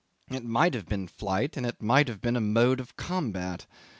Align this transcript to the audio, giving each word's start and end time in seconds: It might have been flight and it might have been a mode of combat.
It 0.31 0.43
might 0.43 0.73
have 0.73 0.87
been 0.89 1.07
flight 1.07 1.55
and 1.55 1.63
it 1.63 1.79
might 1.79 2.07
have 2.07 2.21
been 2.21 2.35
a 2.35 2.41
mode 2.41 2.79
of 2.79 2.97
combat. 2.97 3.67